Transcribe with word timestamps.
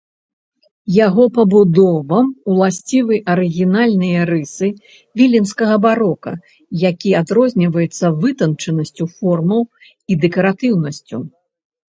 Яго 1.05 1.23
пабудовам 1.35 2.31
уласцівы 2.53 3.15
арыгінальныя 3.33 4.19
рысы 4.31 4.69
віленскага 5.23 5.75
барока, 5.85 6.33
які 6.91 7.09
адрозніваецца 7.23 8.05
вытанчанасцю 8.27 9.11
формаў 9.21 9.61
і 10.11 10.21
дэкаратыўнасцю. 10.27 11.17